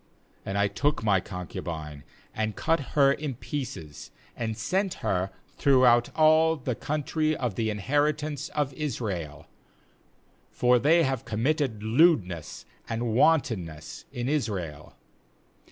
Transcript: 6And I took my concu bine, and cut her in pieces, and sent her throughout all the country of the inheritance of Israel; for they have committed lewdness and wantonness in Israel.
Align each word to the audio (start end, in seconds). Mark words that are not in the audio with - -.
6And 0.47 0.55
I 0.57 0.67
took 0.67 1.03
my 1.03 1.21
concu 1.21 1.63
bine, 1.63 2.03
and 2.33 2.55
cut 2.55 2.79
her 2.97 3.11
in 3.13 3.35
pieces, 3.35 4.09
and 4.35 4.57
sent 4.57 4.95
her 5.05 5.29
throughout 5.57 6.09
all 6.15 6.55
the 6.55 6.73
country 6.73 7.35
of 7.37 7.53
the 7.53 7.69
inheritance 7.69 8.49
of 8.49 8.73
Israel; 8.73 9.45
for 10.49 10.79
they 10.79 11.03
have 11.03 11.23
committed 11.23 11.83
lewdness 11.83 12.65
and 12.89 13.13
wantonness 13.13 14.05
in 14.11 14.27
Israel. 14.27 14.95